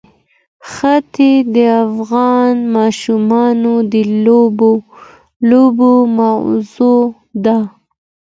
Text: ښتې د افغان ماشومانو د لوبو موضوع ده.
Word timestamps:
ښتې 0.71 1.31
د 1.53 1.55
افغان 1.85 2.53
ماشومانو 2.75 3.73
د 3.91 3.93
لوبو 5.49 5.93
موضوع 6.17 7.03
ده. 7.45 7.59